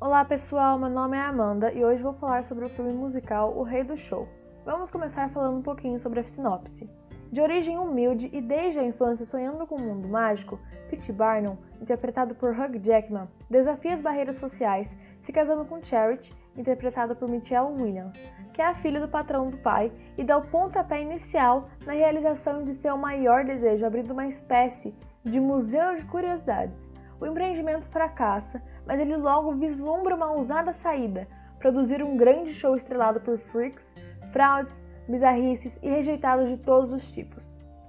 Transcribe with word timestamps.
Olá 0.00 0.24
pessoal, 0.24 0.78
meu 0.78 0.88
nome 0.88 1.14
é 1.14 1.20
Amanda 1.20 1.70
e 1.74 1.84
hoje 1.84 2.02
vou 2.02 2.14
falar 2.14 2.42
sobre 2.44 2.64
o 2.64 2.70
filme 2.70 2.90
musical 2.90 3.54
O 3.54 3.62
Rei 3.62 3.84
do 3.84 3.98
Show. 3.98 4.26
Vamos 4.64 4.90
começar 4.90 5.28
falando 5.28 5.58
um 5.58 5.62
pouquinho 5.62 6.00
sobre 6.00 6.20
a 6.20 6.24
sinopse. 6.24 6.88
De 7.30 7.38
origem 7.38 7.76
humilde 7.76 8.30
e 8.32 8.40
desde 8.40 8.78
a 8.78 8.82
infância 8.82 9.26
sonhando 9.26 9.66
com 9.66 9.76
um 9.78 9.84
mundo 9.84 10.08
mágico, 10.08 10.58
Pete 10.88 11.12
Barnum, 11.12 11.58
interpretado 11.82 12.34
por 12.34 12.58
Hugh 12.58 12.80
Jackman, 12.82 13.28
desafia 13.50 13.92
as 13.92 14.00
barreiras 14.00 14.36
sociais, 14.36 14.90
se 15.20 15.32
casando 15.34 15.66
com 15.66 15.84
Charity, 15.84 16.34
interpretada 16.56 17.14
por 17.14 17.28
Michelle 17.28 17.74
Williams, 17.78 18.18
que 18.54 18.62
é 18.62 18.68
a 18.68 18.74
filha 18.76 19.00
do 19.00 19.06
patrão 19.06 19.50
do 19.50 19.58
pai, 19.58 19.92
e 20.16 20.24
dá 20.24 20.38
o 20.38 20.46
pontapé 20.46 21.02
inicial 21.02 21.68
na 21.84 21.92
realização 21.92 22.64
de 22.64 22.74
seu 22.74 22.96
maior 22.96 23.44
desejo, 23.44 23.84
abrindo 23.84 24.12
uma 24.12 24.26
espécie 24.26 24.94
de 25.22 25.38
museu 25.38 25.94
de 25.96 26.06
curiosidades. 26.06 26.88
O 27.20 27.26
empreendimento 27.26 27.86
fracassa, 27.88 28.62
mas 28.86 28.98
ele 28.98 29.16
logo 29.16 29.52
vislumbra 29.52 30.14
uma 30.14 30.32
ousada 30.32 30.72
saída: 30.72 31.28
produzir 31.58 32.02
um 32.02 32.16
grande 32.16 32.52
show 32.52 32.74
estrelado 32.74 33.20
por 33.20 33.38
freaks, 33.38 33.84
fraudes, 34.32 34.74
bizarrices 35.06 35.78
e 35.82 35.90
rejeitados 35.90 36.48
de 36.48 36.56
todos 36.56 36.92
os 36.92 37.12
tipos. 37.12 37.46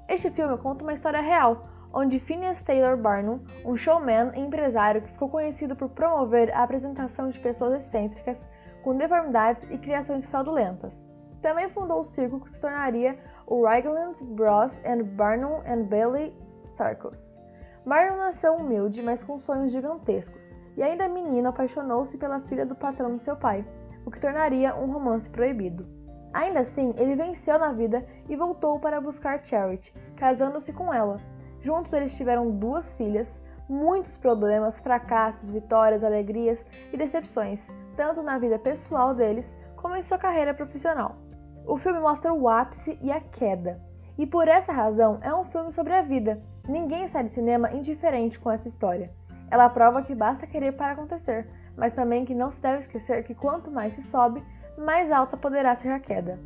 Este 0.09 0.29
filme 0.29 0.57
conta 0.57 0.83
uma 0.83 0.93
história 0.93 1.21
real, 1.21 1.65
onde 1.93 2.19
Phineas 2.19 2.61
Taylor 2.61 2.97
Barnum, 2.97 3.39
um 3.65 3.77
showman 3.77 4.31
e 4.35 4.39
empresário 4.41 5.01
que 5.01 5.11
ficou 5.11 5.29
conhecido 5.29 5.75
por 5.75 5.89
promover 5.89 6.53
a 6.53 6.63
apresentação 6.63 7.29
de 7.29 7.39
pessoas 7.39 7.85
excêntricas 7.85 8.45
com 8.83 8.97
deformidades 8.97 9.63
e 9.69 9.77
criações 9.77 10.25
fraudulentas. 10.25 11.05
Também 11.41 11.69
fundou 11.69 12.01
o 12.01 12.05
circo 12.05 12.39
que 12.41 12.51
se 12.51 12.59
tornaria 12.59 13.17
o 13.47 13.63
Ragland 13.65 14.21
Bros 14.23 14.77
and 14.85 15.03
Barnum 15.15 15.61
and 15.65 15.83
Bailey 15.83 16.35
Circus. 16.69 17.27
Marlon 17.85 18.17
nasceu 18.17 18.55
humilde, 18.55 19.01
mas 19.01 19.23
com 19.23 19.39
sonhos 19.39 19.71
gigantescos, 19.71 20.55
e 20.77 20.83
ainda 20.83 21.09
menino 21.09 21.49
apaixonou-se 21.49 22.17
pela 22.17 22.39
filha 22.41 22.65
do 22.65 22.75
patrão 22.75 23.17
de 23.17 23.23
seu 23.23 23.35
pai, 23.35 23.65
o 24.05 24.11
que 24.11 24.19
tornaria 24.19 24.75
um 24.75 24.91
romance 24.91 25.29
proibido. 25.29 25.87
Ainda 26.33 26.61
assim, 26.61 26.93
ele 26.97 27.15
venceu 27.15 27.59
na 27.59 27.73
vida 27.73 28.05
e 28.29 28.35
voltou 28.35 28.79
para 28.79 29.01
buscar 29.01 29.43
Charity, 29.43 29.93
casando-se 30.15 30.71
com 30.71 30.93
ela. 30.93 31.19
Juntos 31.59 31.91
eles 31.91 32.15
tiveram 32.15 32.51
duas 32.51 32.91
filhas, 32.93 33.41
muitos 33.67 34.15
problemas, 34.17 34.79
fracassos, 34.79 35.49
vitórias, 35.49 36.03
alegrias 36.03 36.63
e 36.93 36.97
decepções, 36.97 37.61
tanto 37.95 38.21
na 38.21 38.37
vida 38.37 38.57
pessoal 38.59 39.13
deles 39.13 39.51
como 39.75 39.95
em 39.95 40.01
sua 40.01 40.17
carreira 40.17 40.53
profissional. 40.53 41.15
O 41.65 41.77
filme 41.77 41.99
mostra 41.99 42.33
o 42.33 42.47
ápice 42.47 42.97
e 43.01 43.11
a 43.11 43.19
queda, 43.19 43.79
e 44.21 44.27
por 44.27 44.47
essa 44.47 44.71
razão 44.71 45.19
é 45.21 45.33
um 45.33 45.43
filme 45.43 45.71
sobre 45.71 45.93
a 45.93 46.01
vida, 46.01 46.41
Ninguém 46.67 47.07
sai 47.07 47.23
de 47.23 47.33
cinema 47.33 47.71
indiferente 47.73 48.39
com 48.39 48.51
essa 48.51 48.67
história. 48.67 49.11
Ela 49.49 49.69
prova 49.69 50.03
que 50.03 50.13
basta 50.13 50.45
querer 50.45 50.73
para 50.73 50.93
acontecer, 50.93 51.47
mas 51.75 51.93
também 51.93 52.23
que 52.23 52.35
não 52.35 52.51
se 52.51 52.61
deve 52.61 52.79
esquecer 52.79 53.23
que 53.23 53.33
quanto 53.33 53.71
mais 53.71 53.93
se 53.93 54.03
sobe, 54.03 54.43
mais 54.77 55.11
alta 55.11 55.35
poderá 55.35 55.75
ser 55.75 55.89
a 55.89 55.99
queda. 55.99 56.39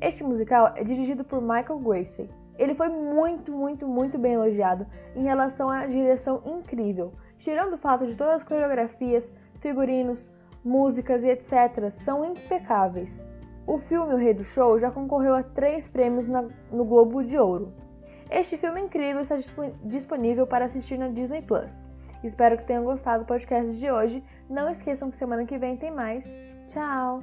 Este 0.00 0.24
musical 0.24 0.72
é 0.74 0.82
dirigido 0.82 1.22
por 1.22 1.40
Michael 1.40 1.78
Gracie. 1.80 2.30
Ele 2.56 2.74
foi 2.74 2.88
muito, 2.88 3.52
muito, 3.52 3.86
muito 3.86 4.18
bem 4.18 4.32
elogiado 4.32 4.86
em 5.14 5.22
relação 5.22 5.68
à 5.68 5.86
direção 5.86 6.42
incrível, 6.44 7.12
tirando 7.38 7.74
o 7.74 7.78
fato 7.78 8.06
de 8.06 8.16
todas 8.16 8.36
as 8.36 8.42
coreografias, 8.42 9.30
figurinos, 9.60 10.28
músicas 10.64 11.22
e 11.22 11.28
etc. 11.28 11.92
são 12.04 12.24
impecáveis. 12.24 13.27
O 13.68 13.76
filme 13.80 14.14
O 14.14 14.16
Rei 14.16 14.32
do 14.32 14.44
Show 14.44 14.80
já 14.80 14.90
concorreu 14.90 15.34
a 15.34 15.42
três 15.42 15.86
prêmios 15.86 16.26
na, 16.26 16.40
no 16.72 16.86
Globo 16.86 17.22
de 17.22 17.36
Ouro. 17.36 17.70
Este 18.30 18.56
filme 18.56 18.80
incrível 18.80 19.20
está 19.20 19.36
disponível 19.84 20.46
para 20.46 20.64
assistir 20.64 20.98
na 20.98 21.08
Disney 21.08 21.42
Plus. 21.42 21.70
Espero 22.24 22.56
que 22.56 22.64
tenham 22.64 22.82
gostado 22.82 23.24
do 23.24 23.26
podcast 23.26 23.78
de 23.78 23.90
hoje. 23.90 24.24
Não 24.48 24.70
esqueçam 24.70 25.10
que 25.10 25.18
semana 25.18 25.44
que 25.44 25.58
vem 25.58 25.76
tem 25.76 25.90
mais. 25.90 26.24
Tchau! 26.68 27.22